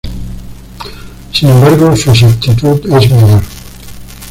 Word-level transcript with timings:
Sin 1.31 1.49
embargo, 1.49 1.95
su 1.95 2.09
exactitud 2.09 2.81
es 2.91 3.11
menor. 3.11 3.43